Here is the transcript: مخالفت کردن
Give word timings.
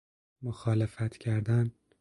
مخالفت 0.41 1.17
کردن 1.17 1.71